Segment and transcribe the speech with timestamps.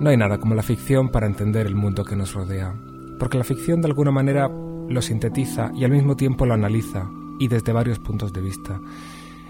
[0.00, 2.74] No hay nada como la ficción para entender el mundo que nos rodea,
[3.18, 7.48] porque la ficción de alguna manera lo sintetiza y al mismo tiempo lo analiza, y
[7.48, 8.80] desde varios puntos de vista.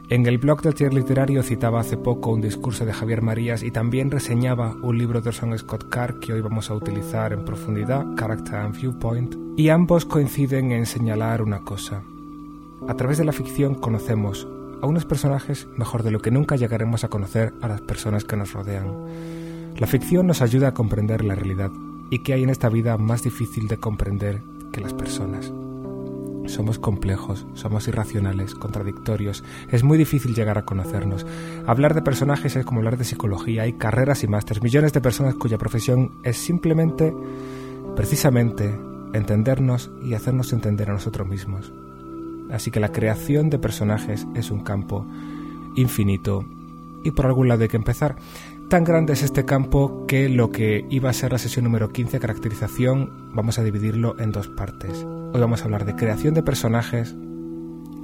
[0.08, 3.70] En el blog del taller literario citaba hace poco un discurso de Javier Marías y
[3.70, 8.04] también reseñaba un libro de Orson Scott Card que hoy vamos a utilizar en profundidad,
[8.16, 12.02] Character and Viewpoint, y ambos coinciden en señalar una cosa.
[12.88, 14.48] A través de la ficción conocemos
[14.82, 18.36] a unos personajes mejor de lo que nunca llegaremos a conocer a las personas que
[18.36, 19.39] nos rodean.
[19.76, 21.70] La ficción nos ayuda a comprender la realidad
[22.10, 24.42] y que hay en esta vida más difícil de comprender
[24.72, 25.52] que las personas.
[26.46, 29.44] Somos complejos, somos irracionales, contradictorios.
[29.70, 31.24] Es muy difícil llegar a conocernos.
[31.66, 33.62] Hablar de personajes es como hablar de psicología.
[33.62, 37.14] Hay carreras y másteres, millones de personas cuya profesión es simplemente,
[37.94, 38.76] precisamente,
[39.12, 41.72] entendernos y hacernos entender a nosotros mismos.
[42.50, 45.06] Así que la creación de personajes es un campo
[45.76, 46.44] infinito
[47.04, 48.16] y por algún lado hay que empezar.
[48.70, 52.20] Tan grande es este campo que lo que iba a ser la sesión número 15,
[52.20, 55.04] caracterización, vamos a dividirlo en dos partes.
[55.32, 57.16] Hoy vamos a hablar de creación de personajes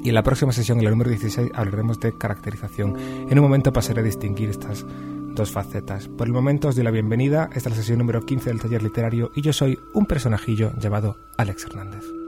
[0.02, 2.96] y en la próxima sesión, en la número 16, hablaremos de caracterización.
[3.30, 4.84] En un momento pasaré a distinguir estas
[5.36, 6.08] dos facetas.
[6.08, 7.48] Por el momento os doy la bienvenida.
[7.54, 11.16] Esta es la sesión número 15 del taller literario y yo soy un personajillo llamado
[11.36, 12.25] Alex Hernández.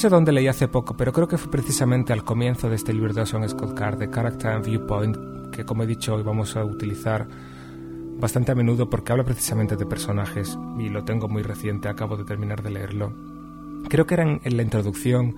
[0.00, 3.12] Sé dónde leí hace poco, pero creo que fue precisamente al comienzo de este libro
[3.12, 5.18] de Orson Scott Card, de Character and Viewpoint,
[5.52, 7.28] que como he dicho hoy vamos a utilizar
[8.18, 12.24] bastante a menudo porque habla precisamente de personajes y lo tengo muy reciente, acabo de
[12.24, 13.12] terminar de leerlo.
[13.90, 15.36] Creo que era en, la introducción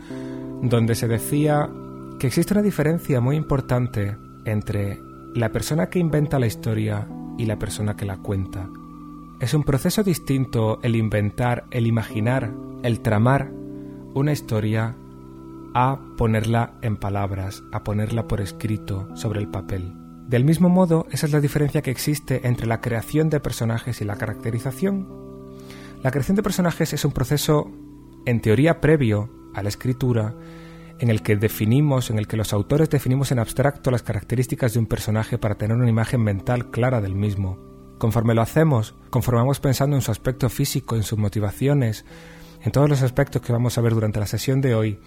[0.63, 1.69] donde se decía
[2.21, 5.03] que existe una diferencia muy importante entre
[5.35, 8.71] la persona que inventa la historia y la persona que la cuenta.
[9.41, 12.53] Es un proceso distinto el inventar, el imaginar,
[12.85, 13.62] el tramar
[14.15, 14.97] una historia
[15.75, 19.95] a ponerla en palabras, a ponerla por escrito sobre el papel.
[20.29, 24.05] Del mismo modo, esa es la diferencia que existe entre la creación de personajes y
[24.05, 25.09] la caracterización.
[26.03, 27.71] La creación de personajes es un proceso,
[28.25, 30.35] en teoría, previo a la escritura,
[30.99, 34.79] en el que definimos, en el que los autores definimos en abstracto las características de
[34.79, 37.59] un personaje para tener una imagen mental clara del mismo.
[37.99, 42.05] Conforme lo hacemos, conforme vamos pensando en su aspecto físico, en sus motivaciones,
[42.63, 45.01] en todos los aspectos que vamos a ver durante la sesión de hoy,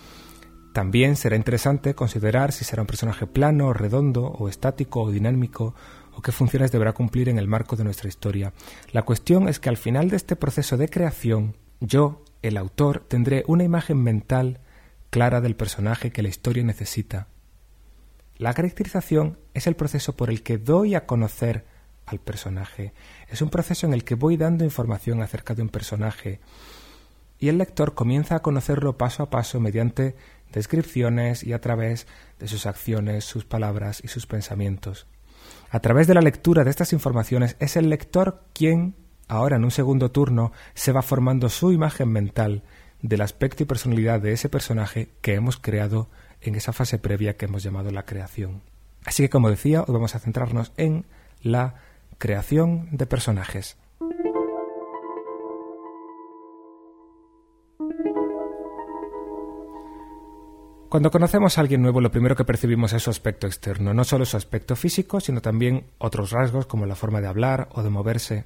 [0.74, 5.74] también será interesante considerar si será un personaje plano, redondo, o estático, o dinámico,
[6.14, 8.52] o qué funciones deberá cumplir en el marco de nuestra historia.
[8.92, 13.46] La cuestión es que al final de este proceso de creación, yo, el autor, tendré
[13.48, 14.60] una imagen mental
[15.10, 17.30] clara del personaje que la historia necesita.
[18.38, 21.66] La caracterización es el proceso por el que doy a conocer
[22.06, 22.94] al personaje.
[23.30, 26.42] Es un proceso en el que voy dando información acerca de un personaje
[27.40, 30.16] y el lector comienza a conocerlo paso a paso mediante
[30.52, 32.08] descripciones y a través
[32.40, 35.08] de sus acciones, sus palabras y sus pensamientos.
[35.70, 38.96] A través de la lectura de estas informaciones es el lector quien,
[39.28, 42.64] ahora en un segundo turno, se va formando su imagen mental
[43.02, 46.10] del aspecto y personalidad de ese personaje que hemos creado
[46.42, 48.62] en esa fase previa que hemos llamado la creación.
[49.04, 51.06] Así que, como decía, hoy vamos a centrarnos en
[51.42, 51.76] la
[52.18, 53.78] creación de personajes.
[60.96, 64.24] Cuando conocemos a alguien nuevo, lo primero que percibimos es su aspecto externo, no solo
[64.24, 68.46] su aspecto físico, sino también otros rasgos como la forma de hablar o de moverse.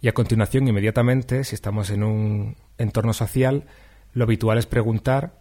[0.00, 3.66] Y a continuación, inmediatamente, si estamos en un entorno social,
[4.12, 5.38] lo habitual es preguntar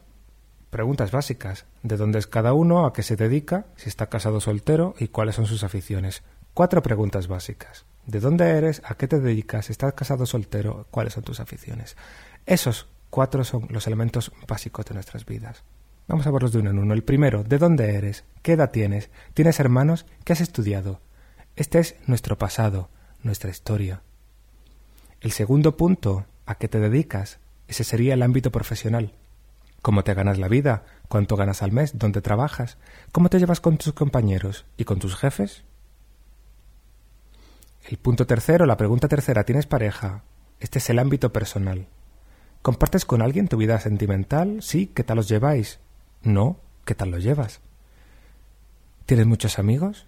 [0.69, 1.65] preguntas básicas.
[1.81, 2.85] ¿De dónde es cada uno?
[2.85, 3.65] ¿A qué se dedica?
[3.75, 4.93] ¿Si está casado o soltero?
[4.99, 6.21] ¿Y cuáles son sus aficiones?
[6.53, 7.85] Cuatro preguntas básicas.
[8.05, 8.83] ¿De dónde eres?
[8.85, 9.71] ¿A qué te dedicas?
[9.71, 10.85] ¿Estás casado o soltero?
[10.91, 11.97] ¿Cuáles son tus aficiones?
[12.45, 15.61] Esos Cuatro son los elementos básicos de nuestras vidas.
[16.07, 16.95] Vamos a verlos de uno en uno.
[16.95, 18.23] El primero, ¿de dónde eres?
[18.41, 19.11] ¿Qué edad tienes?
[19.35, 20.07] ¿Tienes hermanos?
[20.23, 20.99] ¿Qué has estudiado?
[21.55, 22.89] Este es nuestro pasado,
[23.21, 24.01] nuestra historia.
[25.21, 27.37] El segundo punto, ¿a qué te dedicas?
[27.67, 29.13] Ese sería el ámbito profesional.
[29.83, 30.83] ¿Cómo te ganas la vida?
[31.07, 31.99] ¿Cuánto ganas al mes?
[31.99, 32.79] ¿Dónde trabajas?
[33.11, 35.63] ¿Cómo te llevas con tus compañeros y con tus jefes?
[37.87, 40.23] El punto tercero, la pregunta tercera, ¿tienes pareja?
[40.59, 41.85] Este es el ámbito personal.
[42.63, 44.61] ¿Compartes con alguien tu vida sentimental?
[44.61, 45.79] Sí, ¿qué tal os lleváis?
[46.21, 46.55] No,
[46.85, 47.59] ¿qué tal lo llevas?
[49.05, 50.07] ¿Tienes muchos amigos?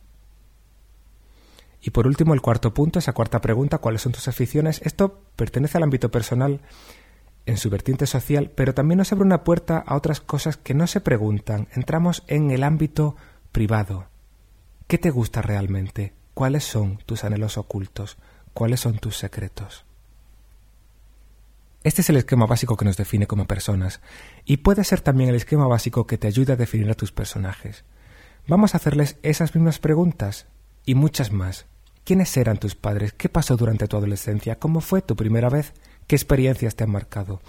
[1.81, 4.81] Y por último, el cuarto punto, esa cuarta pregunta, ¿cuáles son tus aficiones?
[4.85, 6.61] Esto pertenece al ámbito personal
[7.45, 10.87] en su vertiente social, pero también nos abre una puerta a otras cosas que no
[10.87, 11.67] se preguntan.
[11.73, 13.17] Entramos en el ámbito
[13.51, 14.05] privado.
[14.87, 16.13] ¿Qué te gusta realmente?
[16.33, 18.15] ¿Cuáles son tus anhelos ocultos?
[18.53, 19.83] ¿Cuáles son tus secretos?
[21.85, 24.01] Este es el esquema básico que nos define como personas,
[24.43, 27.85] y puede ser también el esquema básico que te ayude a definir a tus personajes.
[28.47, 30.47] Vamos a hacerles esas mismas preguntas
[30.83, 31.67] y muchas más.
[32.03, 33.13] ¿Quiénes eran tus padres?
[33.13, 34.57] ¿Qué pasó durante tu adolescencia?
[34.57, 35.73] ¿Cómo fue tu primera vez?
[36.07, 37.39] ¿Qué experiencias te han marcado?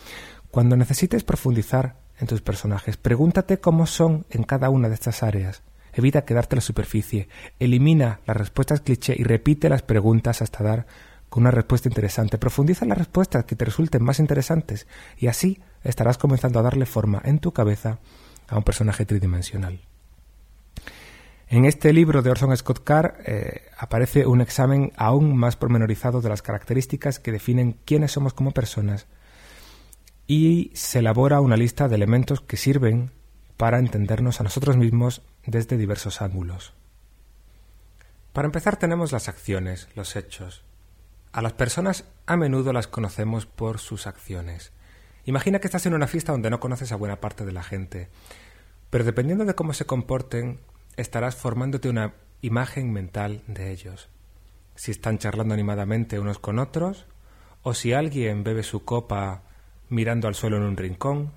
[0.50, 5.62] Cuando necesites profundizar en tus personajes, pregúntate cómo son en cada una de estas áreas.
[5.94, 10.86] Evita quedarte en la superficie, elimina las respuestas cliché y repite las preguntas hasta dar
[11.28, 12.38] con una respuesta interesante.
[12.38, 14.86] Profundiza las respuestas que te resulten más interesantes
[15.16, 17.98] y así estarás comenzando a darle forma en tu cabeza
[18.48, 19.80] a un personaje tridimensional.
[21.48, 26.28] En este libro de Orson Scott Card eh, aparece un examen aún más pormenorizado de
[26.28, 29.06] las características que definen quiénes somos como personas
[30.26, 33.12] y se elabora una lista de elementos que sirven
[33.56, 36.74] para entendernos a nosotros mismos desde diversos ángulos.
[38.32, 40.65] Para empezar tenemos las acciones, los hechos.
[41.36, 44.72] A las personas a menudo las conocemos por sus acciones.
[45.26, 48.08] Imagina que estás en una fiesta donde no conoces a buena parte de la gente,
[48.88, 50.60] pero dependiendo de cómo se comporten,
[50.96, 54.08] estarás formándote una imagen mental de ellos.
[54.76, 57.04] Si están charlando animadamente unos con otros,
[57.60, 59.42] o si alguien bebe su copa
[59.90, 61.32] mirando al suelo en un rincón,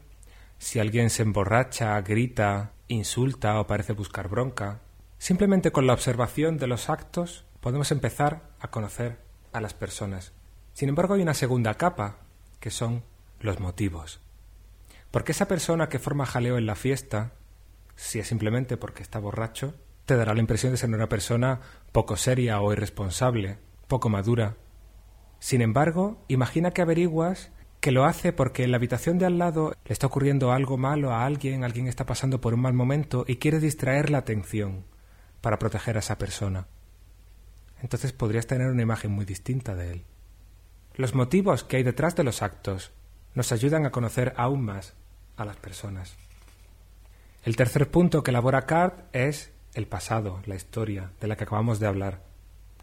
[0.60, 4.80] si alguien se emborracha, grita, insulta o parece buscar bronca.
[5.18, 10.34] Simplemente con la observación de los actos podemos empezar a conocer a las personas.
[10.74, 12.18] Sin embargo, hay una segunda capa,
[12.60, 13.04] que son
[13.40, 14.20] los motivos.
[15.12, 17.34] Porque esa persona que forma jaleo en la fiesta
[18.00, 19.74] si es simplemente porque está borracho,
[20.06, 21.60] te dará la impresión de ser una persona
[21.92, 23.58] poco seria o irresponsable,
[23.88, 24.56] poco madura.
[25.40, 29.74] Sin embargo, imagina que averiguas que lo hace porque en la habitación de al lado
[29.84, 33.36] le está ocurriendo algo malo a alguien, alguien está pasando por un mal momento y
[33.36, 34.86] quiere distraer la atención
[35.42, 36.68] para proteger a esa persona.
[37.82, 40.04] Entonces podrías tener una imagen muy distinta de él.
[40.96, 42.92] Los motivos que hay detrás de los actos
[43.36, 44.94] nos ayudan a conocer aún más
[45.38, 46.18] a las personas.
[47.46, 51.80] El tercer punto que elabora Card es el pasado, la historia de la que acabamos
[51.80, 52.22] de hablar.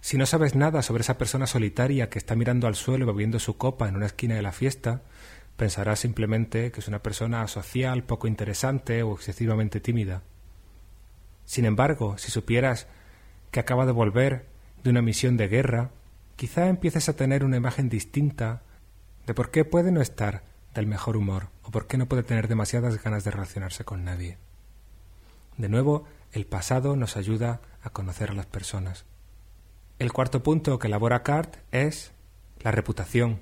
[0.01, 3.39] Si no sabes nada sobre esa persona solitaria que está mirando al suelo y bebiendo
[3.39, 5.03] su copa en una esquina de la fiesta,
[5.57, 10.23] pensarás simplemente que es una persona social, poco interesante o excesivamente tímida.
[11.45, 12.87] Sin embargo, si supieras
[13.51, 14.47] que acaba de volver
[14.87, 15.91] de una misión de guerra,
[16.37, 18.63] quizá empieces a tener una imagen distinta
[19.27, 20.45] de por qué puede no estar
[20.75, 24.39] del mejor humor o por qué no puede tener demasiadas ganas de relacionarse con nadie.
[25.57, 29.05] De nuevo, el pasado nos ayuda a conocer a las personas.
[29.99, 32.13] El cuarto punto que elabora Cart es
[32.61, 33.41] la reputación.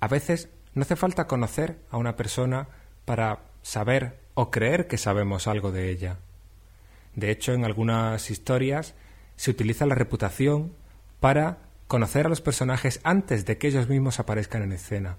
[0.00, 2.68] A veces no hace falta conocer a una persona
[3.06, 6.18] para saber o creer que sabemos algo de ella.
[7.14, 8.94] De hecho, en algunas historias
[9.36, 10.72] se utiliza la reputación
[11.20, 15.16] para conocer a los personajes antes de que ellos mismos aparezcan en escena.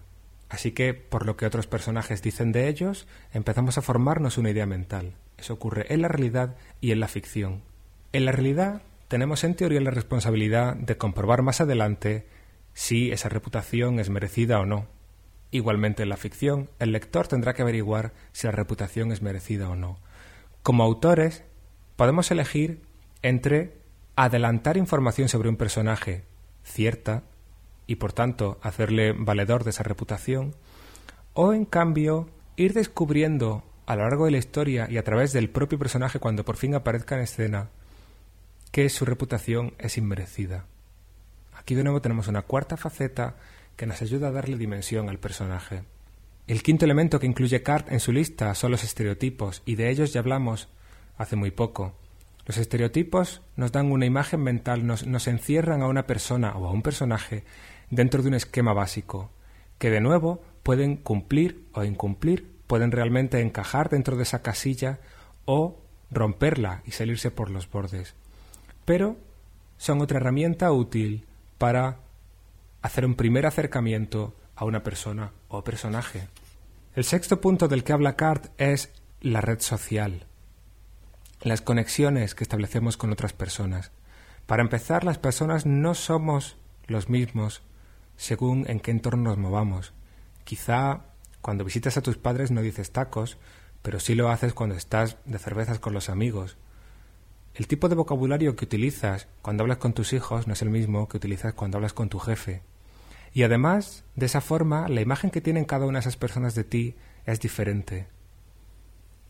[0.50, 4.66] Así que, por lo que otros personajes dicen de ellos, empezamos a formarnos una idea
[4.66, 5.16] mental.
[5.38, 7.64] Eso ocurre en la realidad y en la ficción.
[8.14, 12.28] En la realidad tenemos en teoría la responsabilidad de comprobar más adelante
[12.74, 14.88] si esa reputación es merecida o no.
[15.52, 19.76] Igualmente en la ficción, el lector tendrá que averiguar si la reputación es merecida o
[19.76, 20.00] no.
[20.64, 21.44] Como autores,
[21.96, 22.82] podemos elegir
[23.22, 23.74] entre
[24.16, 26.24] adelantar información sobre un personaje
[26.64, 27.24] cierta
[27.88, 30.56] y por tanto hacerle valedor de esa reputación,
[31.34, 35.50] o en cambio ir descubriendo a lo largo de la historia y a través del
[35.50, 37.70] propio personaje cuando por fin aparezca en escena
[38.72, 40.66] que su reputación es inmerecida.
[41.54, 43.36] Aquí de nuevo tenemos una cuarta faceta
[43.76, 45.84] que nos ayuda a darle dimensión al personaje.
[46.48, 50.14] El quinto elemento que incluye Cart en su lista son los estereotipos, y de ellos
[50.14, 50.70] ya hablamos
[51.18, 51.96] hace muy poco.
[52.46, 56.84] Los estereotipos nos dan una imagen mental, nos, encierran a una persona o a un
[56.84, 57.44] personaje
[57.90, 59.32] dentro de un esquema básico,
[59.80, 65.00] que de nuevo pueden cumplir o incumplir, pueden realmente encajar dentro de esa casilla
[65.46, 68.14] o romperla y salirse por los bordes.
[68.86, 69.18] Pero
[69.78, 71.26] son otra herramienta útil
[71.58, 71.98] para
[72.84, 76.28] hacer un primer acercamiento a una persona o personaje.
[76.96, 80.28] El sexto punto del que habla Cart es la red social,
[81.46, 83.92] las conexiones que establecemos con otras personas.
[84.48, 87.62] Para empezar, las personas no somos los mismos
[88.18, 89.94] según en qué entorno nos movamos.
[90.44, 91.02] Quizá
[91.42, 93.38] cuando visitas a tus padres no dices tacos,
[93.84, 96.58] pero sí lo haces cuando estás de cervezas con los amigos.
[97.54, 101.08] El tipo de vocabulario que utilizas cuando hablas con tus hijos no es el mismo
[101.08, 102.64] que utilizas cuando hablas con tu jefe.
[103.34, 106.64] Y además, de esa forma, la imagen que tienen cada una de esas personas de
[106.64, 106.96] ti
[107.28, 108.08] es diferente.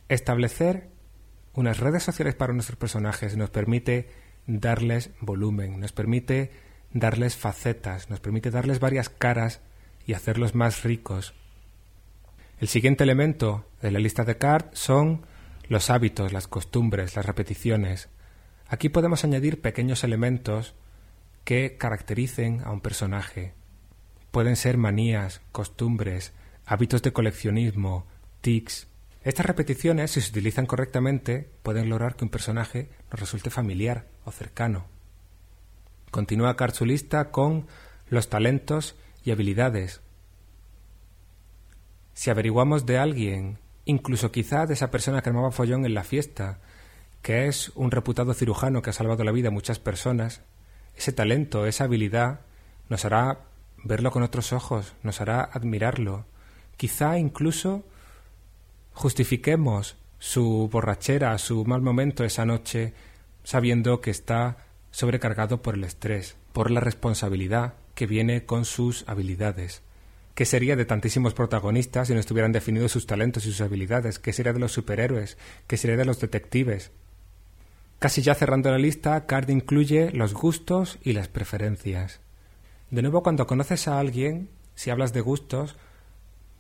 [0.08, 0.95] Establecer
[1.56, 4.10] unas redes sociales para nuestros personajes nos permite
[4.46, 6.52] darles volumen, nos permite
[6.92, 9.62] darles facetas, nos permite darles varias caras
[10.06, 11.34] y hacerlos más ricos.
[12.60, 15.26] El siguiente elemento de la lista de card son
[15.68, 18.10] los hábitos, las costumbres, las repeticiones.
[18.68, 20.76] Aquí podemos añadir pequeños elementos
[21.44, 23.54] que caractericen a un personaje.
[24.32, 26.34] Pueden ser manías, costumbres,
[26.66, 28.08] hábitos de coleccionismo,
[28.42, 28.88] tics.
[29.26, 34.32] Estas repeticiones, si se utilizan correctamente, pueden lograr que un personaje nos resulte familiar o
[34.32, 34.86] cercano.
[36.12, 37.66] Continúa Card su lista con
[38.08, 40.02] los talentos y habilidades.
[42.14, 46.60] Si averiguamos de alguien, incluso quizá de esa persona que armaba follón en la fiesta,
[47.24, 50.44] que es un reputado cirujano que ha salvado la vida a muchas personas,
[50.96, 52.42] ese talento, esa habilidad,
[52.90, 53.40] nos hará
[53.84, 56.28] verlo con otros ojos, nos hará admirarlo.
[56.78, 57.84] Quizá incluso
[58.96, 62.94] justifiquemos su borrachera, su mal momento esa noche,
[63.44, 64.58] sabiendo que está
[64.90, 69.84] sobrecargado por el estrés, por la responsabilidad que viene con sus habilidades.
[70.34, 74.18] ¿Qué sería de tantísimos protagonistas si no estuvieran definidos sus talentos y sus habilidades?
[74.18, 75.38] ¿Qué sería de los superhéroes?
[75.68, 76.92] ¿Qué sería de los detectives?
[78.00, 82.20] Casi ya cerrando la lista, Card incluye los gustos y las preferencias.
[82.92, 85.76] De nuevo, cuando conoces a alguien, si hablas de gustos,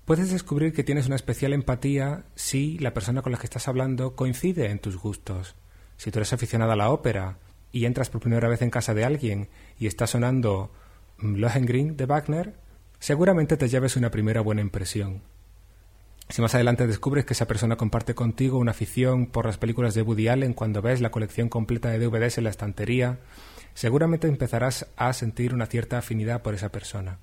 [0.05, 4.15] puedes descubrir que tienes una especial empatía si la persona con la que estás hablando
[4.15, 5.55] coincide en tus gustos.
[5.97, 7.37] Si tú eres aficionada a la ópera
[7.71, 10.71] y entras por primera vez en casa de alguien y está sonando
[11.17, 12.53] Lohengrin de Wagner,
[12.99, 15.21] seguramente te lleves una primera buena impresión.
[16.29, 20.01] Si más adelante descubres que esa persona comparte contigo una afición por las películas de
[20.01, 23.19] Woody Allen cuando ves la colección completa de DVDs en la estantería,
[23.73, 27.19] seguramente empezarás a sentir una cierta afinidad por esa persona.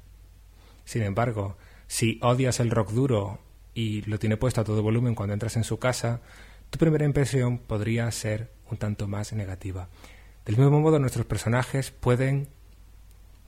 [0.85, 1.57] Sin embargo,
[1.93, 3.39] si odias el rock duro
[3.75, 6.23] y lo tiene puesto a todo volumen cuando entras en su casa,
[6.71, 9.91] tu primera impresión podría ser un tanto más negativa.
[10.47, 12.49] Del mismo modo, nuestros personajes pueden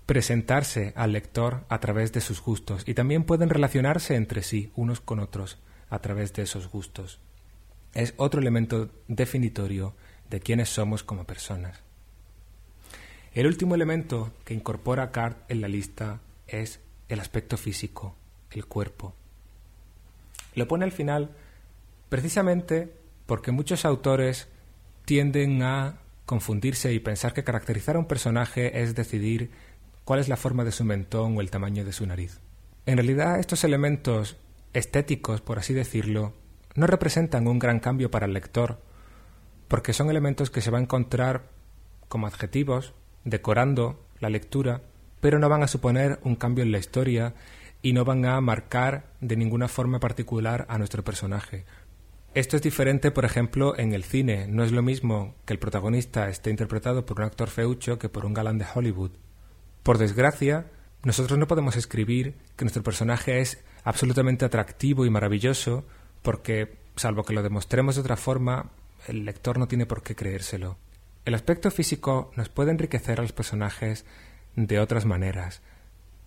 [0.05, 5.01] presentarse al lector a través de sus gustos y también pueden relacionarse entre sí unos
[5.01, 5.57] con otros
[5.89, 7.21] a través de esos gustos.
[7.95, 9.95] Es otro elemento definitorio
[10.29, 11.81] de quiénes somos como personas.
[13.33, 18.17] El último elemento que incorpora Cart en la lista es el aspecto físico,
[18.55, 19.15] el cuerpo.
[20.55, 21.31] Lo pone al final
[22.09, 22.93] precisamente
[23.27, 24.49] porque muchos autores
[25.05, 29.51] tienden a confundirse y pensar que caracterizar a un personaje es decidir
[30.05, 32.41] cuál es la forma de su mentón o el tamaño de su nariz.
[32.87, 34.37] En realidad estos elementos
[34.73, 36.35] estéticos, por así decirlo,
[36.75, 38.81] no representan un gran cambio para el lector,
[39.69, 41.49] porque son elementos que se va a encontrar
[42.09, 42.95] como adjetivos,
[43.25, 44.83] decorando la lectura,
[45.21, 47.35] pero no van a suponer un cambio en la historia
[47.85, 51.67] y no van a marcar de ninguna forma particular a nuestro personaje.
[52.33, 54.47] Esto es diferente, por ejemplo, en el cine.
[54.49, 58.25] No es lo mismo que el protagonista esté interpretado por un actor feucho que por
[58.25, 59.11] un galán de Hollywood.
[59.83, 60.65] Por desgracia,
[61.03, 65.85] nosotros no podemos escribir que nuestro personaje es absolutamente atractivo y maravilloso
[66.23, 68.71] porque, salvo que lo demostremos de otra forma,
[69.07, 70.79] el lector no tiene por qué creérselo.
[71.27, 74.07] El aspecto físico nos puede enriquecer a los personajes
[74.57, 75.61] de otras maneras.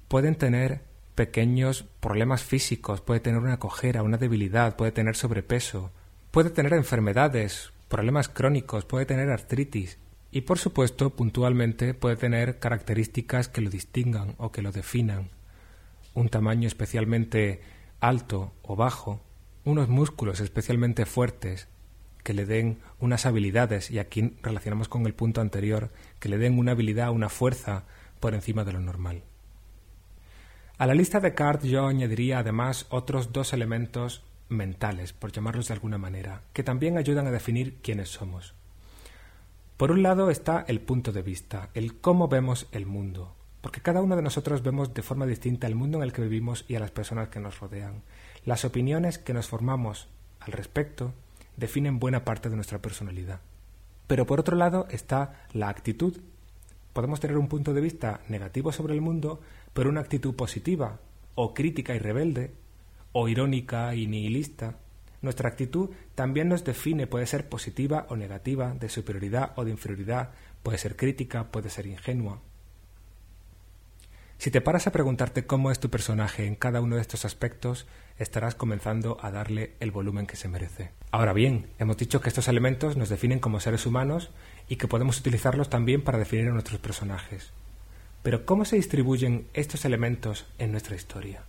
[0.08, 0.82] Pueden tener
[1.18, 5.92] pequeños problemas físicos, puede tener una cojera, una debilidad, puede tener sobrepeso,
[6.30, 9.98] puede tener enfermedades, problemas crónicos, puede tener artritis,
[10.32, 15.32] y por supuesto, puntualmente puede tener características que lo distingan o que lo definan.
[16.14, 17.62] Un tamaño especialmente
[18.00, 19.20] alto o bajo,
[19.66, 21.68] unos músculos especialmente fuertes
[22.24, 26.60] que le den unas habilidades, y aquí relacionamos con el punto anterior, que le den
[26.60, 27.86] una habilidad, una fuerza
[28.20, 29.24] por encima de lo normal.
[30.79, 35.74] A la lista de cards yo añadiría además otros dos elementos mentales, por llamarlos de
[35.74, 38.53] alguna manera, que también ayudan a definir quiénes somos.
[39.75, 44.03] Por un lado está el punto de vista, el cómo vemos el mundo, porque cada
[44.03, 46.79] uno de nosotros vemos de forma distinta el mundo en el que vivimos y a
[46.79, 48.03] las personas que nos rodean.
[48.46, 50.07] Las opiniones que nos formamos
[50.39, 51.12] al respecto
[51.55, 53.41] definen buena parte de nuestra personalidad.
[54.05, 56.17] Pero por otro lado está la actitud.
[56.93, 59.41] Podemos tener un punto de vista negativo sobre el mundo,
[59.77, 61.01] pero una actitud positiva,
[61.36, 62.51] o crítica y rebelde,
[63.12, 64.79] o irónica y nihilista,
[65.22, 70.31] nuestra actitud también nos define, puede ser positiva o negativa, de superioridad o de inferioridad,
[70.63, 72.41] puede ser crítica, puede ser ingenua.
[74.39, 77.86] Si te paras a preguntarte cómo es tu personaje en cada uno de estos aspectos,
[78.17, 80.89] estarás comenzando a darle el volumen que se merece.
[81.12, 84.31] Ahora bien, hemos dicho que estos elementos nos definen como seres humanos
[84.67, 87.53] y que podemos utilizarlos también para definir a nuestros personajes.
[88.24, 91.44] Pero ¿cómo se distribuyen estos elementos en nuestra historia?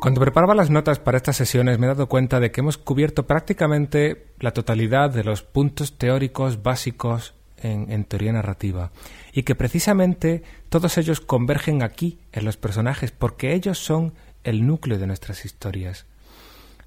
[0.00, 3.26] Cuando preparaba las notas para estas sesiones me he dado cuenta de que hemos cubierto
[3.26, 8.92] prácticamente la totalidad de los puntos teóricos básicos en, teoría narrativa
[9.32, 14.98] y que precisamente todos ellos convergen aquí en los personajes porque ellos son el núcleo
[14.98, 16.06] de nuestras historias.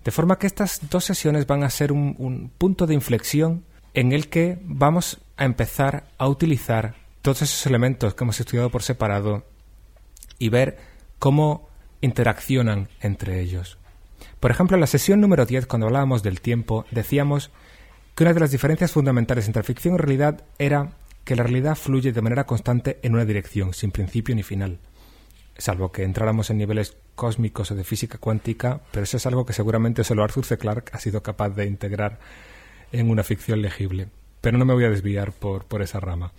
[0.03, 4.11] De forma que estas dos sesiones van a ser un, un punto de inflexión en
[4.11, 9.45] el que vamos a empezar a utilizar todos esos elementos que hemos estudiado por separado
[10.39, 10.77] y ver
[11.19, 11.69] cómo
[12.01, 13.77] interaccionan entre ellos.
[14.39, 17.51] Por ejemplo, en la sesión número 10, cuando hablábamos del tiempo, decíamos
[18.15, 20.91] que una de las diferencias fundamentales entre ficción y realidad era
[21.23, 24.79] que la realidad fluye de manera constante en una dirección, sin principio ni final.
[25.57, 29.53] Salvo que entráramos en niveles cósmicos o de física cuántica, pero eso es algo que
[29.53, 30.57] seguramente solo Arthur C.
[30.57, 32.19] Clarke ha sido capaz de integrar
[32.91, 34.07] en una ficción legible.
[34.41, 36.33] Pero no me voy a desviar por, por esa rama.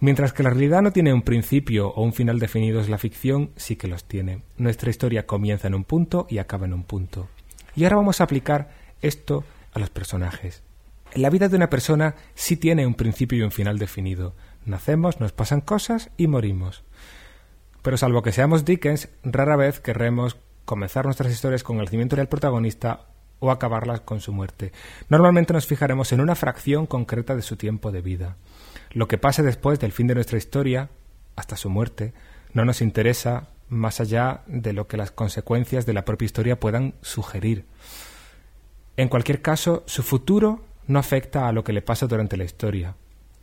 [0.00, 3.76] Mientras que la realidad no tiene un principio o un final definidos, la ficción sí
[3.76, 4.42] que los tiene.
[4.56, 7.28] Nuestra historia comienza en un punto y acaba en un punto.
[7.76, 10.62] Y ahora vamos a aplicar esto a los personajes.
[11.14, 14.34] La vida de una persona sí tiene un principio y un final definido.
[14.64, 16.84] Nacemos, nos pasan cosas y morimos.
[17.82, 22.28] Pero salvo que seamos Dickens, rara vez querremos comenzar nuestras historias con el nacimiento del
[22.28, 23.06] protagonista
[23.40, 24.72] o acabarlas con su muerte.
[25.08, 28.36] Normalmente nos fijaremos en una fracción concreta de su tiempo de vida.
[28.92, 30.90] Lo que pase después del fin de nuestra historia,
[31.34, 32.14] hasta su muerte,
[32.52, 36.94] no nos interesa más allá de lo que las consecuencias de la propia historia puedan
[37.00, 37.64] sugerir.
[38.96, 42.94] En cualquier caso, su futuro no afecta a lo que le pasa durante la historia.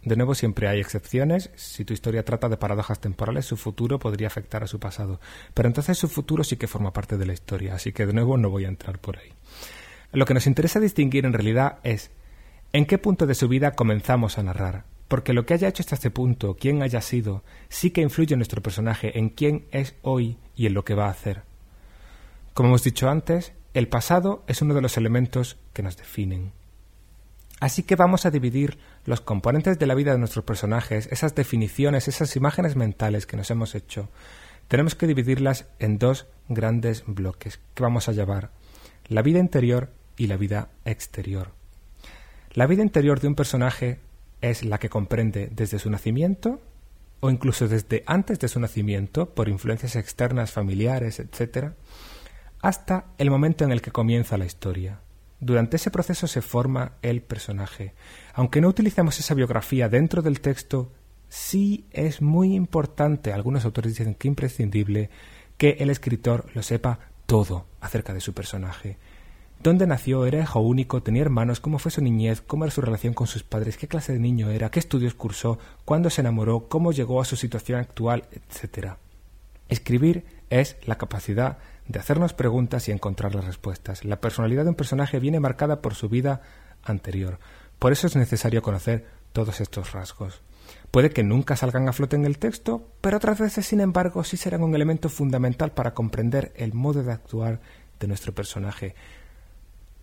[0.04, 1.50] De nuevo, siempre hay excepciones.
[1.56, 5.20] Si tu historia trata de paradojas temporales, su futuro podría afectar a su pasado.
[5.54, 8.38] Pero entonces su futuro sí que forma parte de la historia, así que de nuevo
[8.38, 9.34] no voy a entrar por ahí.
[10.12, 12.12] Lo que nos interesa distinguir en realidad es
[12.72, 15.96] en qué punto de su vida comenzamos a narrar, porque lo que haya hecho hasta
[15.96, 20.38] este punto, quién haya sido, sí que influye en nuestro personaje, en quién es hoy
[20.56, 21.44] y en lo que va a hacer.
[22.54, 26.54] Como hemos dicho antes, el pasado es uno de los elementos que nos definen.
[27.60, 32.08] Así que vamos a dividir los componentes de la vida de nuestros personajes, esas definiciones,
[32.08, 34.10] esas imágenes mentales que nos hemos hecho,
[34.68, 38.52] tenemos que dividirlas en dos grandes bloques que vamos a llamar
[39.08, 41.52] la vida interior y la vida exterior.
[42.54, 44.00] La vida interior de un personaje
[44.42, 46.62] es la que comprende desde su nacimiento
[47.20, 51.74] o incluso desde antes de su nacimiento, por influencias externas, familiares, etc.,
[52.62, 55.00] hasta el momento en el que comienza la historia.
[55.40, 57.94] Durante ese proceso se forma el personaje.
[58.34, 60.92] Aunque no utilicemos esa biografía dentro del texto,
[61.30, 65.10] sí es muy importante, algunos autores dicen que imprescindible,
[65.58, 68.98] que el escritor lo sepa todo acerca de su personaje.
[69.62, 70.26] ¿Dónde nació?
[70.26, 71.04] ¿Era hijo único?
[71.04, 71.60] ¿Tenía hermanos?
[71.60, 72.42] ¿Cómo fue su niñez?
[72.42, 73.76] ¿Cómo era su relación con sus padres?
[73.78, 74.72] ¿Qué clase de niño era?
[74.72, 75.60] ¿Qué estudios cursó?
[75.84, 76.70] ¿Cuándo se enamoró?
[76.70, 78.24] ¿Cómo llegó a su situación actual?
[78.32, 79.00] etcétera.
[79.68, 81.58] Escribir es la capacidad
[81.90, 84.06] de hacernos preguntas y encontrar las respuestas.
[84.06, 86.42] La personalidad de un personaje viene marcada por su vida
[86.84, 87.40] anterior.
[87.80, 90.42] Por eso es necesario conocer todos estos rasgos.
[90.92, 94.38] Puede que nunca salgan a flote en el texto, pero otras veces, sin embargo, sí
[94.38, 97.60] serán un elemento fundamental para comprender el modo de actuar
[98.00, 98.94] de nuestro personaje.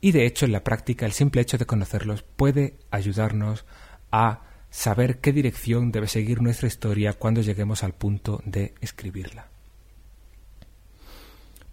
[0.01, 3.65] Y de hecho, en la práctica, el simple hecho de conocerlos puede ayudarnos
[4.11, 9.56] a saber qué dirección debe seguir nuestra historia cuando lleguemos al punto de escribirla.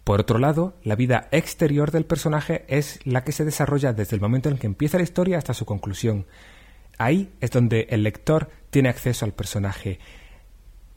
[0.04, 4.22] Por otro lado, la vida exterior del personaje es la que se desarrolla desde el
[4.22, 6.26] momento en que empieza la historia hasta su conclusión.
[6.98, 9.98] Ahí es donde el lector tiene acceso al personaje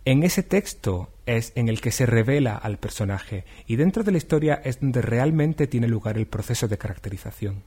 [0.08, 4.18] en ese texto es en el que se revela al personaje y dentro de la
[4.18, 7.64] historia es donde realmente tiene lugar el proceso de caracterización.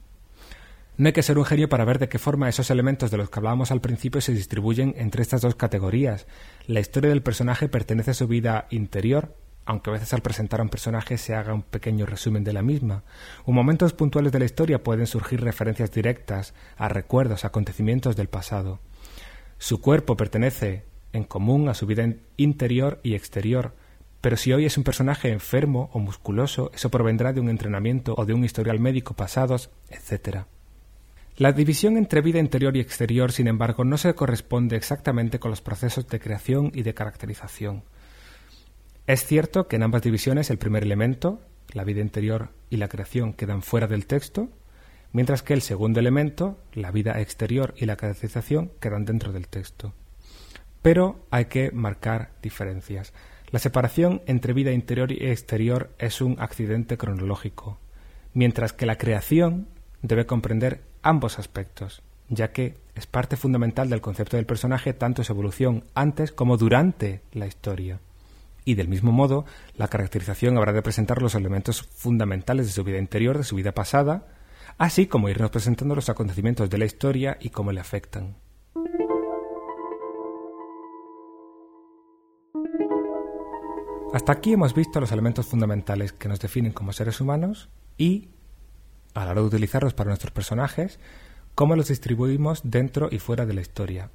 [0.97, 3.29] No hay que ser un genio para ver de qué forma esos elementos de los
[3.29, 6.25] que hablábamos al principio se distribuyen entre estas dos categorías.
[6.65, 10.63] La historia del personaje pertenece a su vida interior, aunque a veces al presentar a
[10.63, 13.03] un personaje se haga un pequeño resumen de la misma.
[13.45, 18.79] En momentos puntuales de la historia pueden surgir referencias directas a recuerdos, acontecimientos del pasado.
[19.57, 23.75] Su cuerpo pertenece en común a su vida interior y exterior,
[24.21, 28.25] pero si hoy es un personaje enfermo o musculoso, eso provendrá de un entrenamiento o
[28.25, 30.45] de un historial médico pasados, etc.
[31.37, 35.61] La división entre vida interior y exterior, sin embargo, no se corresponde exactamente con los
[35.61, 37.83] procesos de creación y de caracterización.
[39.07, 41.41] Es cierto que en ambas divisiones el primer elemento,
[41.73, 44.49] la vida interior y la creación, quedan fuera del texto,
[45.11, 49.93] mientras que el segundo elemento, la vida exterior y la caracterización, quedan dentro del texto.
[50.81, 53.13] Pero hay que marcar diferencias.
[53.49, 57.79] La separación entre vida interior y exterior es un accidente cronológico,
[58.33, 59.67] mientras que la creación
[60.01, 65.33] debe comprender ambos aspectos, ya que es parte fundamental del concepto del personaje tanto su
[65.33, 67.99] evolución antes como durante la historia.
[68.63, 69.45] Y del mismo modo,
[69.75, 73.73] la caracterización habrá de presentar los elementos fundamentales de su vida interior, de su vida
[73.73, 74.27] pasada,
[74.77, 78.35] así como irnos presentando los acontecimientos de la historia y cómo le afectan.
[84.13, 88.27] Hasta aquí hemos visto los elementos fundamentales que nos definen como seres humanos y,
[89.13, 90.99] a la hora de utilizarlos para nuestros personajes,
[91.55, 94.11] cómo los distribuimos dentro y fuera de la historia.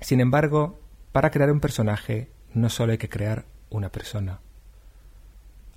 [0.00, 0.80] Sin embargo,
[1.12, 4.40] para crear un personaje no solo hay que crear una persona.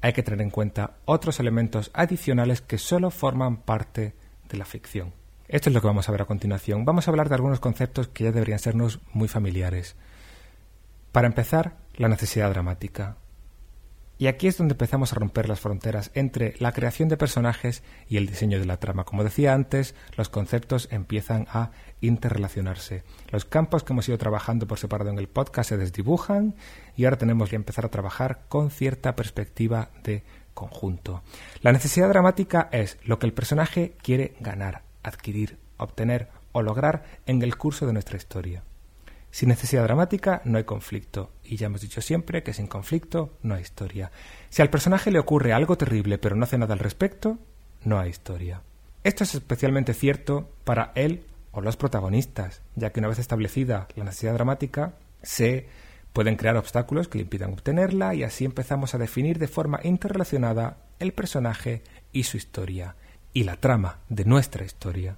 [0.01, 4.15] Hay que tener en cuenta otros elementos adicionales que solo forman parte
[4.49, 5.13] de la ficción.
[5.47, 6.83] Esto es lo que vamos a ver a continuación.
[6.85, 9.95] Vamos a hablar de algunos conceptos que ya deberían sernos muy familiares.
[11.11, 13.17] Para empezar, la necesidad dramática.
[14.17, 18.17] Y aquí es donde empezamos a romper las fronteras entre la creación de personajes y
[18.17, 19.05] el diseño de la trama.
[19.05, 23.03] Como decía antes, los conceptos empiezan a interrelacionarse.
[23.31, 26.55] Los campos que hemos ido trabajando por separado en el podcast se desdibujan
[26.95, 30.23] y ahora tenemos que empezar a trabajar con cierta perspectiva de
[30.53, 31.23] conjunto.
[31.61, 37.41] La necesidad dramática es lo que el personaje quiere ganar, adquirir, obtener o lograr en
[37.41, 38.63] el curso de nuestra historia.
[39.33, 43.55] Sin necesidad dramática no hay conflicto, y ya hemos dicho siempre que sin conflicto no
[43.55, 44.11] hay historia.
[44.51, 47.39] Si al personaje le ocurre algo terrible pero no hace nada al respecto,
[47.83, 48.61] no hay historia.
[49.03, 54.03] Esto es especialmente cierto para él o los protagonistas, ya que una vez establecida la
[54.03, 54.93] necesidad dramática,
[55.23, 55.65] se
[56.13, 60.77] pueden crear obstáculos que le impidan obtenerla y así empezamos a definir de forma interrelacionada
[60.99, 62.97] el personaje y su historia,
[63.33, 65.17] y la trama de nuestra historia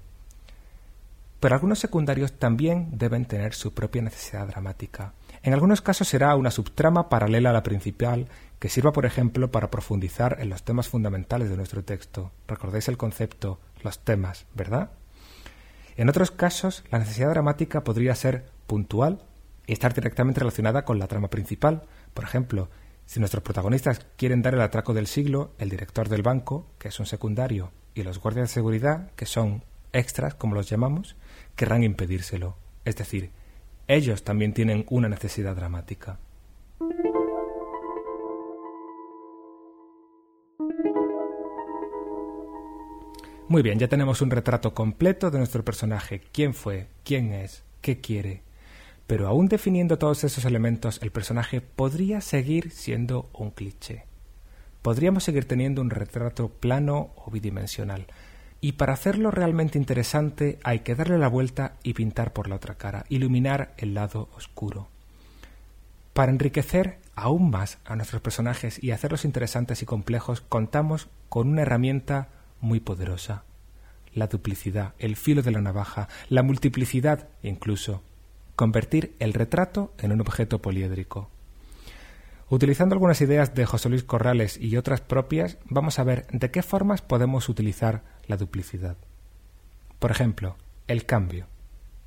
[1.46, 5.14] pero algunos secundarios también deben tener su propia necesidad dramática.
[5.44, 9.70] En algunos casos será una subtrama paralela a la principal que sirva, por ejemplo, para
[9.70, 12.32] profundizar en los temas fundamentales de nuestro texto.
[12.48, 14.90] Recordáis el concepto, los temas, ¿verdad?
[15.98, 19.22] En otros casos, la necesidad dramática podría ser puntual
[19.68, 21.84] y estar directamente relacionada con la trama principal.
[22.16, 22.72] Por ejemplo,
[23.06, 27.00] si nuestros protagonistas quieren dar el atraco del siglo, el director del banco, que es
[27.00, 31.16] un secundario, y los guardias de seguridad, que son extras, como los llamamos,
[31.56, 32.58] querrán impedírselo.
[32.86, 33.32] Es decir,
[33.88, 36.20] ellos también tienen una necesidad dramática.
[43.48, 48.02] Muy bien, ya tenemos un retrato completo de nuestro personaje, quién fue, quién es, qué
[48.02, 48.42] quiere.
[49.06, 54.06] Pero aún definiendo todos esos elementos, el personaje podría seguir siendo un cliché.
[54.82, 58.08] Podríamos seguir teniendo un retrato plano o bidimensional,
[58.62, 62.76] y para hacerlo realmente interesante hay que darle la vuelta y pintar por la otra
[62.76, 64.88] cara, iluminar el lado oscuro.
[66.14, 71.64] Para enriquecer aún más a nuestros personajes y hacerlos interesantes y complejos, contamos con una
[71.64, 72.30] herramienta
[72.62, 73.44] muy poderosa,
[74.14, 78.02] la duplicidad, el filo de la navaja, la multiplicidad incluso,
[78.56, 81.30] convertir el retrato en un objeto poliédrico.
[82.50, 86.62] Utilizando algunas ideas de José Luis Corrales y otras propias, vamos a ver de qué
[86.62, 88.98] formas podemos utilizar la duplicidad.
[90.00, 90.56] Por ejemplo,
[90.88, 91.48] el cambio.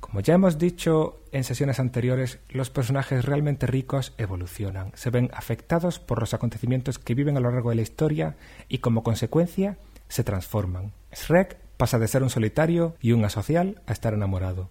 [0.00, 5.98] Como ya hemos dicho en sesiones anteriores, los personajes realmente ricos evolucionan, se ven afectados
[5.98, 8.36] por los acontecimientos que viven a lo largo de la historia
[8.68, 9.76] y como consecuencia
[10.08, 10.92] se transforman.
[11.12, 14.70] Shrek pasa de ser un solitario y un asocial a estar enamorado.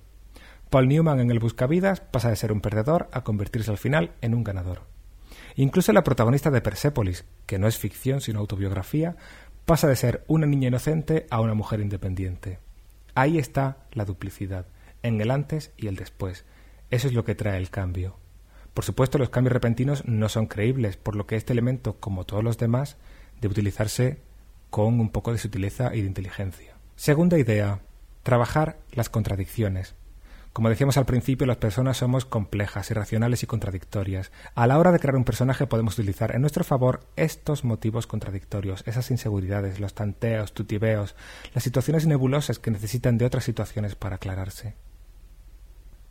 [0.69, 4.33] Paul Newman en El Buscavidas pasa de ser un perdedor a convertirse al final en
[4.33, 4.81] un ganador.
[5.55, 9.15] Incluso la protagonista de Persépolis, que no es ficción sino autobiografía,
[9.67, 12.59] pasa de ser una niña inocente a una mujer independiente.
[13.15, 14.65] Ahí está la duplicidad,
[15.03, 16.45] en el antes y el después.
[16.89, 18.15] Eso es lo que trae el cambio.
[18.73, 22.45] Por supuesto, los cambios repentinos no son creíbles, por lo que este elemento, como todos
[22.45, 22.95] los demás,
[23.41, 24.21] debe utilizarse
[24.69, 26.77] con un poco de sutileza y de inteligencia.
[26.95, 27.81] Segunda idea,
[28.23, 29.95] trabajar las contradicciones.
[30.57, 34.31] Como decíamos al principio, las personas somos complejas, irracionales y contradictorias.
[34.55, 38.81] A la hora de crear un personaje podemos utilizar en nuestro favor estos motivos contradictorios,
[38.87, 41.15] esas inseguridades, los tanteos, tutibeos,
[41.53, 44.73] las situaciones nebulosas que necesitan de otras situaciones para aclararse.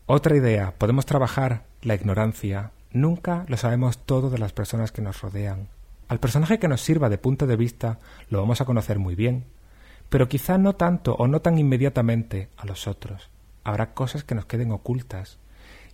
[0.06, 2.70] Otra idea, podemos trabajar la ignorancia.
[2.92, 5.66] Nunca lo sabemos todo de las personas que nos rodean.
[6.06, 7.98] Al personaje que nos sirva de punto de vista
[8.30, 9.46] lo vamos a conocer muy bien,
[10.08, 13.28] pero quizá no tanto o no tan inmediatamente a los otros
[13.66, 15.38] habrá cosas que nos queden ocultas,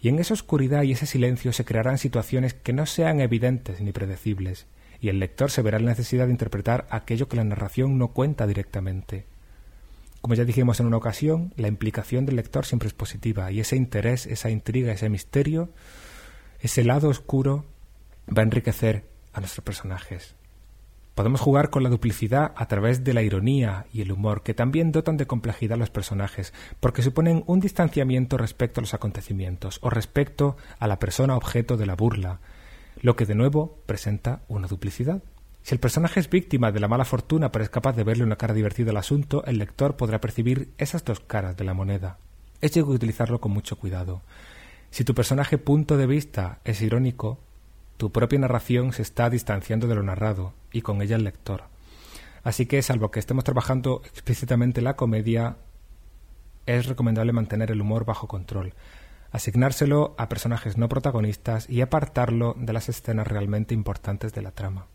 [0.01, 3.93] y en esa oscuridad y ese silencio se crearán situaciones que no sean evidentes ni
[3.93, 4.67] predecibles,
[5.01, 8.47] y el lector se verá la necesidad de interpretar aquello que la narración no cuenta
[8.47, 9.25] directamente.
[10.21, 13.77] Como ya dijimos en una ocasión, la implicación del lector siempre es positiva y ese
[13.77, 15.71] interés, esa intriga, ese misterio,
[16.61, 17.65] ese lado oscuro
[18.29, 20.37] va a enriquecer a nuestros personajes.
[21.15, 24.93] Podemos jugar con la duplicidad a través de la ironía y el humor, que también
[24.93, 29.91] dotan de complejidad a los personajes, porque suponen un distanciamiento respecto a los acontecimientos o
[29.91, 32.41] respecto a la persona objeto de la burla,
[33.03, 35.23] lo que de nuevo presenta una duplicidad.
[35.63, 38.37] Si el personaje es víctima de la mala fortuna pero es capaz de verle una
[38.37, 42.17] cara divertida al asunto, el lector podrá percibir esas dos caras de la moneda.
[42.63, 44.23] Es que utilizarlo con mucho cuidado.
[44.91, 47.39] Si tu personaje punto de vista es irónico,
[47.99, 51.65] tu propia narración se está distanciando de lo narrado y con ella el lector.
[52.43, 55.57] Así que, salvo que estemos trabajando explícitamente la comedia,
[56.67, 58.75] es recomendable mantener el humor bajo control,
[59.31, 64.87] asignárselo a personajes no protagonistas y apartarlo de las escenas realmente importantes de la trama.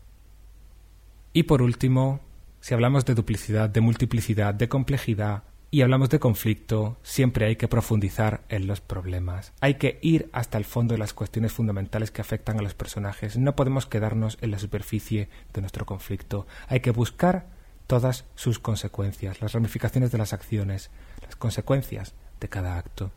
[1.32, 2.20] Y por último,
[2.60, 7.68] si hablamos de duplicidad, de multiplicidad, de complejidad, y hablamos de conflicto, siempre hay que
[7.68, 9.52] profundizar en los problemas.
[9.60, 13.36] Hay que ir hasta el fondo de las cuestiones fundamentales que afectan a los personajes.
[13.36, 16.46] No podemos quedarnos en la superficie de nuestro conflicto.
[16.68, 17.46] Hay que buscar
[17.86, 20.90] todas sus consecuencias, las ramificaciones de las acciones,
[21.22, 23.10] las consecuencias de cada acto.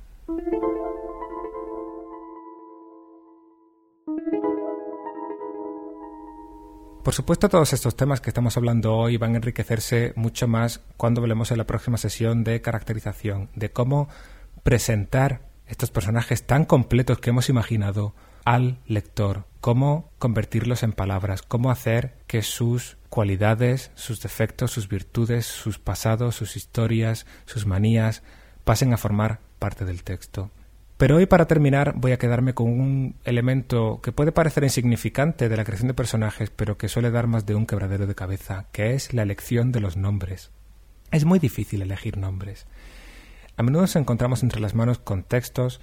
[7.03, 11.21] Por supuesto, todos estos temas que estamos hablando hoy van a enriquecerse mucho más cuando
[11.21, 14.07] hablemos en la próxima sesión de caracterización, de cómo
[14.61, 18.13] presentar estos personajes tan completos que hemos imaginado
[18.45, 25.47] al lector, cómo convertirlos en palabras, cómo hacer que sus cualidades, sus defectos, sus virtudes,
[25.47, 28.21] sus pasados, sus historias, sus manías
[28.63, 30.51] pasen a formar parte del texto.
[31.01, 35.57] Pero hoy para terminar voy a quedarme con un elemento que puede parecer insignificante de
[35.57, 38.93] la creación de personajes, pero que suele dar más de un quebradero de cabeza, que
[38.93, 40.51] es la elección de los nombres.
[41.09, 42.67] Es muy difícil elegir nombres.
[43.57, 45.81] A menudo nos encontramos entre las manos con textos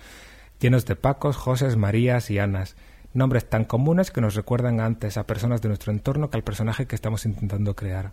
[0.60, 2.76] llenos de Pacos, Josés, Marías y Anas,
[3.12, 6.86] nombres tan comunes que nos recuerdan antes a personas de nuestro entorno que al personaje
[6.86, 8.12] que estamos intentando crear.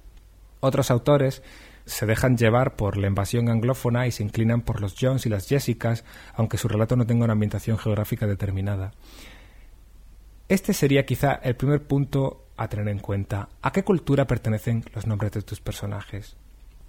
[0.59, 1.43] Otros autores
[1.85, 5.47] se dejan llevar por la invasión anglófona y se inclinan por los Jones y las
[5.47, 8.91] Jessicas, aunque su relato no tenga una ambientación geográfica determinada.
[10.47, 13.49] Este sería quizá el primer punto a tener en cuenta.
[13.61, 16.35] ¿A qué cultura pertenecen los nombres de tus personajes?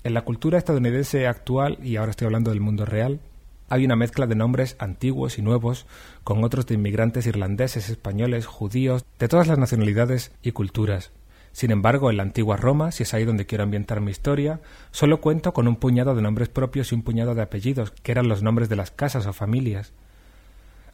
[0.04, 3.20] En la cultura estadounidense actual, y ahora estoy hablando del mundo real,
[3.68, 5.87] hay una mezcla de nombres antiguos y nuevos,
[6.22, 11.11] con otros de inmigrantes irlandeses, españoles, judíos, de todas las nacionalidades y culturas.
[11.57, 15.23] Sin embargo, en la antigua Roma, si es ahí donde quiero ambientar mi historia, solo
[15.23, 18.42] cuento con un puñado de nombres propios y un puñado de apellidos, que eran los
[18.42, 19.95] nombres de las casas o familias.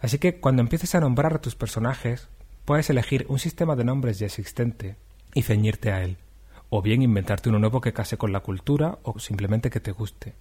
[0.01, 2.29] Así que cuando empieces a nombrar a tus personajes,
[2.65, 4.95] puedes elegir un sistema de nombres ya existente
[5.35, 6.17] y ceñirte a él,
[6.71, 10.35] o bien inventarte uno nuevo que case con la cultura o simplemente que te guste.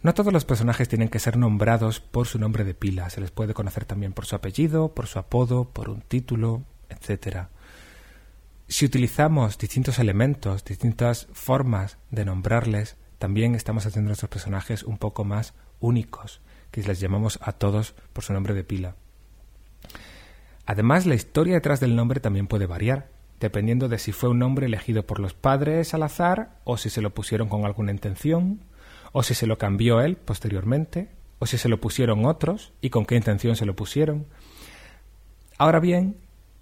[0.00, 3.32] No todos los personajes tienen que ser nombrados por su nombre de pila, se les
[3.32, 7.50] puede conocer también por su apellido, por su apodo, por un título, etcétera
[8.70, 15.24] si utilizamos distintos elementos, distintas formas de nombrarles, también estamos haciendo nuestros personajes un poco
[15.24, 18.94] más únicos, que les llamamos a todos por su nombre de pila.
[20.66, 24.66] Además, la historia detrás del nombre también puede variar, dependiendo de si fue un nombre
[24.66, 28.60] elegido por los padres al azar, o si se lo pusieron con alguna intención,
[29.10, 31.08] o si se lo cambió él posteriormente,
[31.40, 34.26] o si se lo pusieron otros y con qué intención se lo pusieron.
[35.58, 36.18] Ahora bien,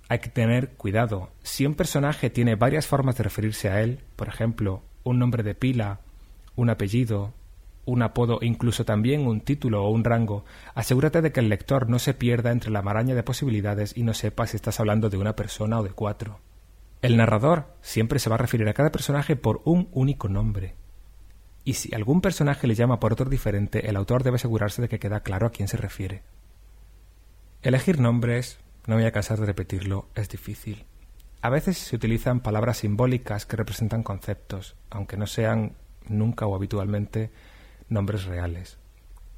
[0.09, 1.31] hay que tener cuidado.
[1.42, 5.55] Si un personaje tiene varias formas de referirse a él, por ejemplo, un nombre de
[5.55, 6.01] pila,
[6.57, 7.35] un apellido,
[7.85, 10.44] un apodo, incluso también un título o un rango,
[10.75, 14.14] asegúrate de que el lector no se pierda entre la maraña de posibilidades y no
[14.14, 16.40] sepa si estás hablando de una persona o de cuatro.
[17.01, 20.75] El narrador siempre se va a referir a cada personaje por un único nombre.
[21.64, 24.99] Y si algún personaje le llama por otro diferente, el autor debe asegurarse de que
[24.99, 26.23] queda claro a quién se refiere.
[27.62, 30.87] Elegir nombres, no voy a cansar de repetirlo, es difícil.
[31.42, 35.74] A veces se utilizan palabras simbólicas que representan conceptos, aunque no sean
[36.09, 37.31] nunca o habitualmente
[37.90, 38.79] nombres reales.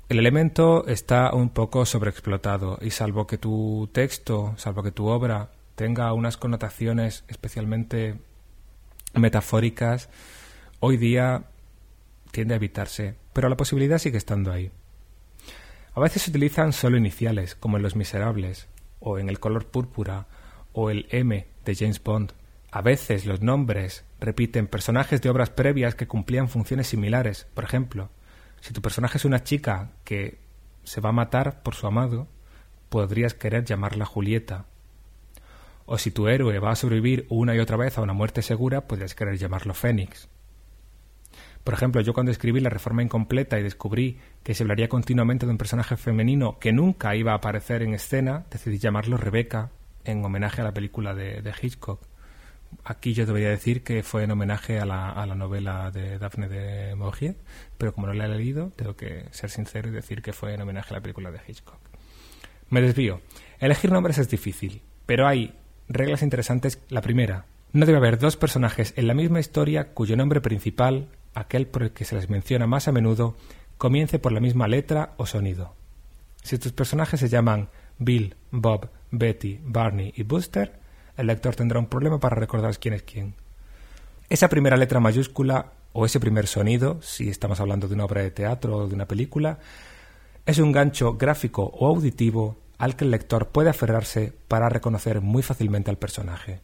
[0.09, 5.51] El elemento está un poco sobreexplotado y salvo que tu texto, salvo que tu obra
[5.75, 8.21] tenga unas connotaciones especialmente
[9.15, 10.11] metafóricas,
[10.79, 11.47] hoy día
[12.31, 14.71] tiende a evitarse, pero la posibilidad sigue estando ahí.
[15.93, 18.69] A veces se utilizan solo iniciales, como en Los Miserables,
[19.01, 20.27] o en el color púrpura
[20.73, 22.33] o el M de James Bond.
[22.71, 27.49] A veces los nombres repiten personajes de obras previas que cumplían funciones similares.
[27.55, 28.11] Por ejemplo,
[28.61, 30.39] si tu personaje es una chica que
[30.85, 32.29] se va a matar por su amado,
[32.89, 34.67] podrías querer llamarla Julieta.
[35.87, 38.87] O si tu héroe va a sobrevivir una y otra vez a una muerte segura,
[38.87, 40.29] podrías querer llamarlo Fénix.
[41.65, 45.53] Por ejemplo, yo cuando escribí La Reforma Incompleta y descubrí que se hablaría continuamente de
[45.53, 49.71] un personaje femenino que nunca iba a aparecer en escena, decidí llamarlo Rebeca
[50.05, 52.01] en homenaje a la película de, Hitchcock.
[52.85, 57.37] Aquí yo debería decir que fue en homenaje a la, novela de Daphne de Maurier,
[57.77, 60.63] pero como no la he leído, tengo que ser sincero y decir que fue en
[60.63, 61.81] homenaje a la película de Hitchcock.
[62.71, 63.21] Me desvío.
[63.59, 66.81] Elegir nombres es difícil, pero hay reglas interesantes.
[66.89, 71.67] La primera, no debe haber dos personajes en la misma historia cuyo nombre principal, aquel
[71.67, 73.37] por el que se les menciona más a menudo,
[73.79, 75.75] comience por la misma letra o sonido.
[76.43, 80.79] Si tus personajes se llaman Bill, Bob, Betty, Barney y Buster,
[81.17, 83.35] el lector tendrá un problema para recordar quién es quién.
[84.29, 88.31] Esa primera letra mayúscula o ese primer sonido, si estamos hablando de una obra de
[88.31, 89.59] teatro o de una película,
[90.47, 95.43] es un gancho gráfico o auditivo al que el lector puede aferrarse para reconocer muy
[95.43, 96.61] fácilmente al personaje.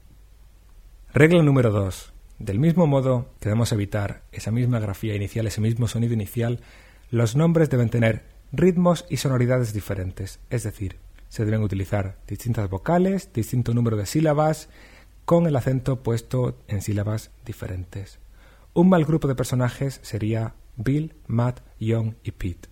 [1.12, 2.12] Regla número 2.
[2.38, 6.60] Del mismo modo que debemos evitar esa misma grafía inicial, ese mismo sonido inicial,
[7.10, 13.32] los nombres deben tener ritmos y sonoridades diferentes, es decir, se deben utilizar distintas vocales,
[13.32, 14.68] distinto número de sílabas,
[15.24, 18.20] con el acento puesto en sílabas diferentes.
[18.74, 22.68] Un mal grupo de personajes sería Bill, Matt, Young y Pete.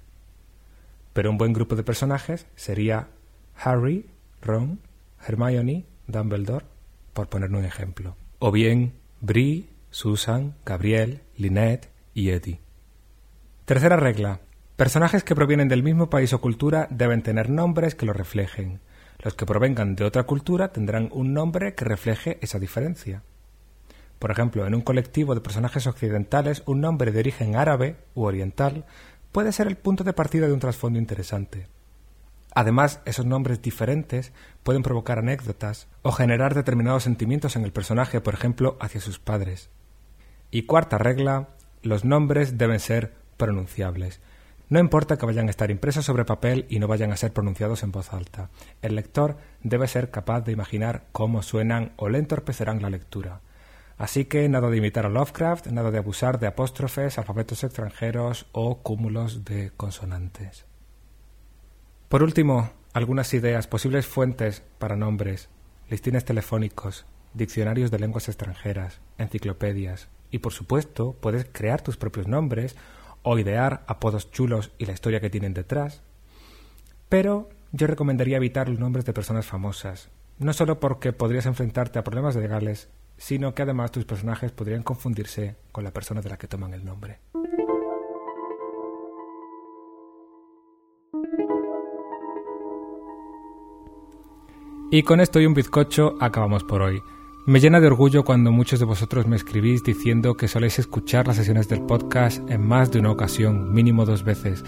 [1.15, 3.09] Pero un buen grupo de personajes sería
[3.57, 4.07] Harry,
[4.43, 4.81] Ron,
[5.27, 6.67] Hermione, Dumbledore,
[7.13, 8.17] por poner un ejemplo.
[8.39, 8.93] O bien
[9.27, 12.61] Brie, Susan, Gabriel, Lynette y Eddie.
[13.65, 14.41] Tercera regla.
[14.77, 18.81] Personajes que provienen del mismo país o cultura deben tener nombres que lo reflejen.
[19.21, 23.23] Los que provengan de otra cultura tendrán un nombre que refleje esa diferencia.
[24.19, 28.85] Por ejemplo, en un colectivo de personajes occidentales, un nombre de origen árabe u oriental
[29.33, 31.69] puede ser el punto de partida de un trasfondo interesante.
[32.55, 38.35] Además, esos nombres diferentes pueden provocar anécdotas o generar determinados sentimientos en el personaje, por
[38.35, 39.71] ejemplo, hacia sus padres.
[40.53, 41.49] Y cuarta regla,
[41.83, 44.21] los nombres deben ser pronunciables.
[44.71, 47.83] No importa que vayan a estar impresos sobre papel y no vayan a ser pronunciados
[47.83, 48.49] en voz alta.
[48.81, 53.41] El lector debe ser capaz de imaginar cómo suenan o le entorpecerán la lectura.
[53.99, 58.79] Así que nada de imitar a Lovecraft, nada de abusar de apóstrofes, alfabetos extranjeros o
[58.79, 60.65] cúmulos de consonantes.
[62.15, 65.49] Por último, algunas ideas, posibles fuentes para nombres,
[65.91, 72.77] listines telefónicos, diccionarios de lenguas extranjeras, enciclopedias y por supuesto puedes crear tus propios nombres
[73.25, 76.05] o idear apodos chulos y la historia que tienen detrás.
[77.09, 82.05] Pero yo recomendaría evitar los nombres de personas famosas, no solo porque podrías enfrentarte a
[82.05, 86.47] problemas legales, sino que además tus personajes podrían confundirse con la persona de la que
[86.47, 87.19] toman el nombre.
[94.95, 97.03] Y con esto y un bizcocho acabamos por hoy.
[97.47, 101.35] Me llena de orgullo cuando muchos de vosotros me escribís diciendo que soléis escuchar las
[101.35, 104.65] sesiones del podcast en más de una ocasión, mínimo dos veces.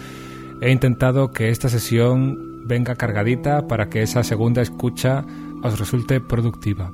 [0.59, 5.23] He intentado que esta sesión venga cargadita para que esa segunda escucha
[5.63, 6.91] os resulte productiva.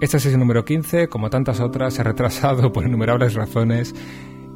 [0.00, 3.92] Esta sesión número 15, como tantas otras, se ha retrasado por innumerables razones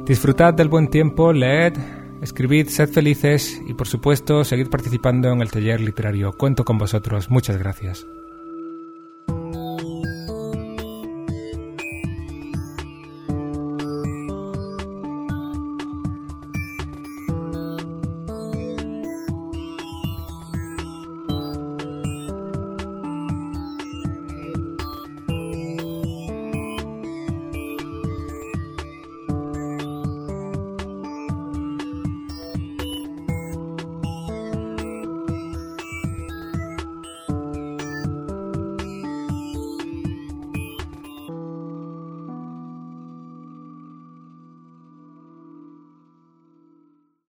[0.07, 1.75] Disfrutad del buen tiempo, leed,
[2.23, 6.33] Escribid, sed felices y por supuesto seguid participando en el taller literario.
[6.33, 7.29] Cuento con vosotros.
[7.29, 8.07] Muchas gracias.